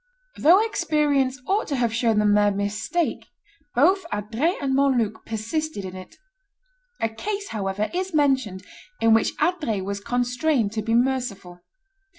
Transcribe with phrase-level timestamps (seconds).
[0.37, 3.27] Though experience ought to have shown them their mistake,
[3.75, 6.15] both Adrets and Montluc persisted in it.
[6.99, 8.63] A case, however, is mentioned
[8.99, 11.59] in which Adrets was constrained to be merciful.